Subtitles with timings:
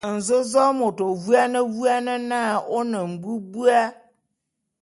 [0.15, 2.39] Nzōzôé môt ô vuane vuane na
[2.77, 3.81] ô ne mbubua.